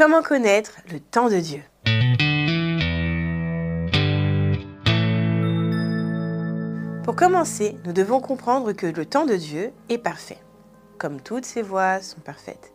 [0.00, 1.62] Comment connaître le temps de Dieu?
[7.04, 10.38] Pour commencer, nous devons comprendre que le temps de Dieu est parfait,
[10.96, 12.72] comme toutes ses voies sont parfaites,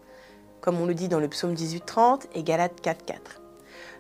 [0.62, 3.18] comme on le dit dans le psaume 18.30 et Galates 4.4.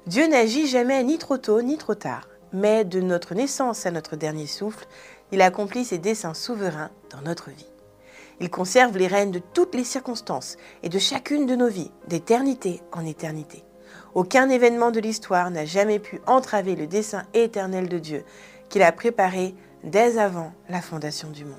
[0.06, 4.16] Dieu n'agit jamais ni trop tôt ni trop tard, mais de notre naissance à notre
[4.16, 4.86] dernier souffle,
[5.32, 7.75] il accomplit ses desseins souverains dans notre vie.
[8.40, 12.82] Il conserve les rênes de toutes les circonstances et de chacune de nos vies, d'éternité
[12.92, 13.64] en éternité.
[14.14, 18.24] Aucun événement de l'histoire n'a jamais pu entraver le dessein éternel de Dieu
[18.70, 21.56] qu'il a préparé dès avant la fondation du monde.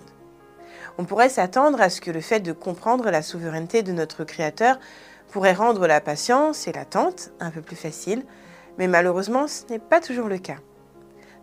[0.99, 4.79] On pourrait s'attendre à ce que le fait de comprendre la souveraineté de notre Créateur
[5.31, 8.25] pourrait rendre la patience et l'attente un peu plus facile,
[8.79, 10.59] mais malheureusement ce n'est pas toujours le cas.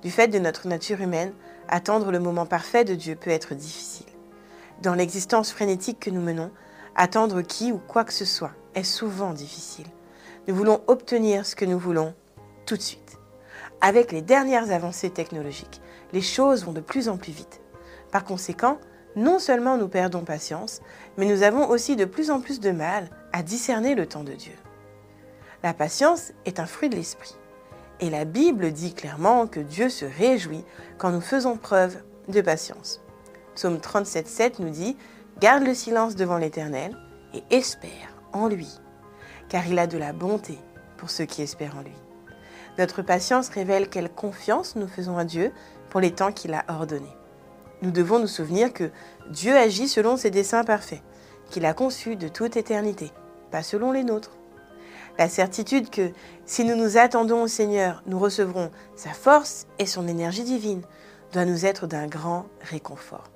[0.02, 1.34] Du fait de notre nature humaine,
[1.68, 4.12] attendre le moment parfait de Dieu peut être difficile.
[4.84, 6.52] Dans l'existence frénétique que nous menons,
[6.98, 9.86] attendre qui ou quoi que ce soit est souvent difficile.
[10.46, 12.14] Nous voulons obtenir ce que nous voulons
[12.66, 13.18] tout de suite.
[13.80, 17.61] Avec les dernières avancées technologiques, les choses vont de plus en plus vite.
[18.11, 18.78] Par conséquent,
[19.16, 20.81] non seulement nous perdons patience,
[21.16, 24.34] mais nous avons aussi de plus en plus de mal à discerner le temps de
[24.34, 24.56] Dieu.
[25.64, 27.38] La patience est un fruit de l'esprit.
[28.02, 30.66] Et la Bible dit clairement que Dieu se réjouit
[30.98, 33.03] quand nous faisons preuve de patience.
[33.56, 34.98] Psaume 37,7 nous dit
[35.40, 36.96] Garde le silence devant l'Éternel
[37.34, 38.70] et espère en lui,
[39.50, 40.58] car il a de la bonté
[40.98, 41.95] pour ceux qui espèrent en lui.
[42.78, 45.52] Notre patience révèle quelle confiance nous faisons à Dieu
[45.90, 47.16] pour les temps qu'il a ordonnés.
[47.82, 48.90] Nous devons nous souvenir que
[49.30, 51.04] Dieu agit selon ses desseins parfaits,
[51.50, 53.12] qu'il a conçus de toute éternité,
[53.52, 54.38] pas selon les nôtres.
[55.20, 56.12] La certitude que
[56.45, 60.82] si nous nous attendons au Seigneur, nous recevrons sa force et son énergie divine
[61.34, 63.33] doit nous être d'un grand réconfort.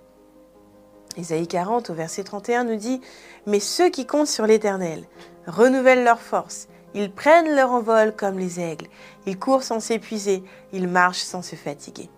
[1.18, 3.02] Ésaïe 40 au verset 31 nous dit
[3.48, 5.04] Mais ceux qui comptent sur l'Éternel
[5.48, 8.88] renouvellent leur force, ils prennent leur envol comme les aigles,
[9.26, 12.10] ils courent sans s'épuiser, ils marchent sans se fatiguer.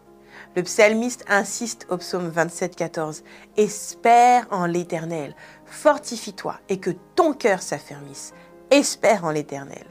[0.55, 3.23] Le psalmiste insiste au psaume 27, 14
[3.55, 5.35] Espère en l'Éternel,
[5.65, 8.33] fortifie-toi et que ton cœur s'affermisse.
[8.71, 9.85] Espère en l'Éternel.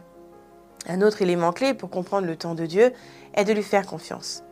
[0.86, 2.92] Un autre élément clé pour comprendre le temps de Dieu
[3.34, 4.42] est de lui faire confiance.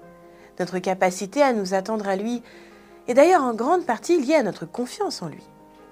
[0.59, 2.43] Notre capacité à nous attendre à lui
[3.09, 5.43] est d'ailleurs en grande partie liée à notre confiance en lui.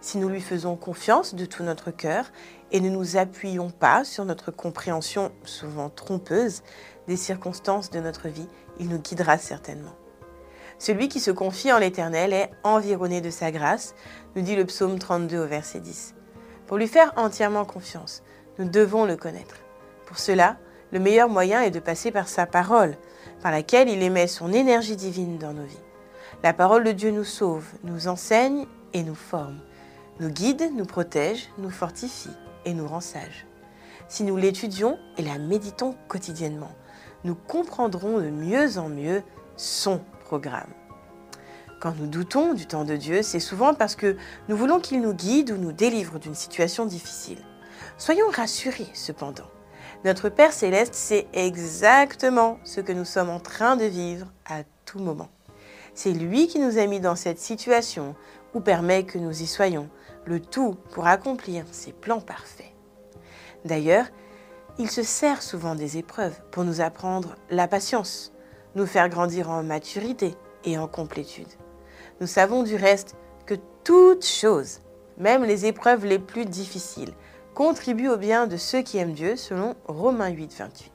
[0.01, 2.27] Si nous lui faisons confiance de tout notre cœur
[2.73, 6.63] et ne nous appuyons pas sur notre compréhension souvent trompeuse
[7.09, 8.49] des circonstances de notre vie,
[8.79, 9.95] il nous guidera certainement.
[10.79, 13.95] Celui qui se confie en l'Éternel est environné de sa grâce,
[14.35, 16.15] nous dit le psaume 32 au verset 10.
[16.67, 18.23] Pour lui faire entièrement confiance,
[18.59, 19.57] nous devons le connaître.
[20.07, 20.57] Pour cela,
[20.93, 22.97] le meilleur moyen est de passer par sa parole,
[23.43, 25.79] par laquelle il émet son énergie divine dans nos vies.
[26.43, 29.61] La parole de Dieu nous sauve, nous enseigne et nous forme,
[30.21, 32.31] nous guide, nous protège, nous fortifie
[32.65, 33.47] et nous rend sages.
[34.09, 36.73] Si nous l'étudions et la méditons quotidiennement,
[37.25, 39.23] nous comprendrons de mieux en mieux
[39.57, 40.71] son programme.
[41.81, 44.17] Quand nous doutons du temps de Dieu, c'est souvent parce que
[44.49, 47.39] nous voulons qu'il nous guide ou nous délivre d'une situation difficile.
[47.99, 49.51] Soyons rassurés cependant.
[50.05, 54.99] Notre Père céleste sait exactement ce que nous sommes en train de vivre à tout
[54.99, 55.29] moment.
[55.95, 58.17] C'est lui qui nous a mis dans cette situation
[58.53, 59.89] ou permet que nous y soyons,
[60.25, 62.73] le tout pour accomplir ses plans parfaits.
[63.65, 64.07] D'ailleurs,
[64.79, 68.33] il se sert souvent des épreuves pour nous apprendre la patience,
[68.75, 70.35] nous faire grandir en maturité
[70.65, 71.47] et en complétude.
[72.21, 73.17] Nous savons du reste
[73.47, 74.81] que toutes choses,
[75.17, 77.15] même les épreuves les plus difficiles,
[77.55, 80.93] contribuent au bien de ceux qui aiment Dieu selon Romains 8, 28.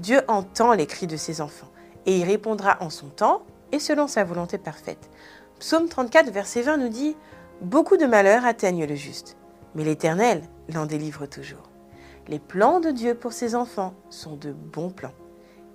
[0.00, 1.70] Dieu entend les cris de ses enfants
[2.06, 5.10] et il répondra en son temps et selon sa volonté parfaite.
[5.58, 7.16] Psaume 34, verset 20 nous dit
[7.60, 9.36] Beaucoup de malheurs atteignent le juste,
[9.74, 11.70] mais l'Éternel l'en délivre toujours.
[12.28, 15.14] Les plans de Dieu pour ses enfants sont de bons plans.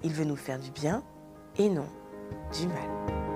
[0.04, 1.04] Il veut nous faire du bien
[1.58, 1.88] et non
[2.58, 3.27] du mal.